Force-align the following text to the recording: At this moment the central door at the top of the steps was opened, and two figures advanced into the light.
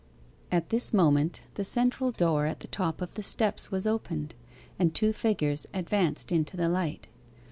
At 0.51 0.69
this 0.69 0.95
moment 0.95 1.41
the 1.53 1.63
central 1.63 2.11
door 2.11 2.47
at 2.47 2.61
the 2.61 2.67
top 2.67 3.01
of 3.01 3.13
the 3.13 3.21
steps 3.21 3.69
was 3.69 3.85
opened, 3.85 4.33
and 4.79 4.95
two 4.95 5.13
figures 5.13 5.67
advanced 5.75 6.31
into 6.31 6.57
the 6.57 6.67
light. 6.69 7.07